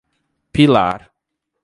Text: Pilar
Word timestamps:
Pilar 0.51 1.13